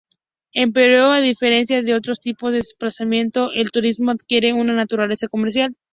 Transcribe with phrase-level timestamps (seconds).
[0.55, 5.75] Empero, a diferencia de otros tipos de desplazamiento, el turismo adquiere una naturaleza comercial.